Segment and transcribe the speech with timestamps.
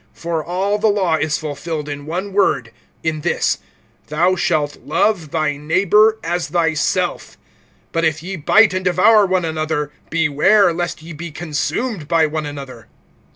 [0.17, 2.71] (14)For all the law is fulfilled in one word,
[3.03, 3.59] in this:
[4.07, 7.37] Thou shalt love thy neighbor as thyself.
[7.93, 12.47] (15)But if ye bite and devour one another, beware lest ye be consumed by one
[12.47, 12.87] another.